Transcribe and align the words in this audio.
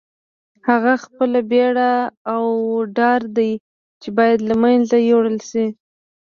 هغه 0.67 0.93
خپله 1.03 1.39
بېره 1.51 1.91
او 2.33 2.43
ډار 2.97 3.21
دی 3.37 3.51
چې 4.01 4.09
باید 4.17 4.39
له 4.49 4.55
منځه 4.63 4.97
یوړل 5.09 5.37
شي. 5.49 5.65